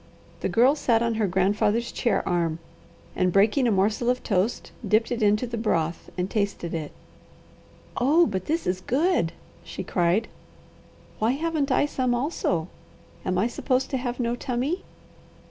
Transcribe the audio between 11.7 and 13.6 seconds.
I some also? Am I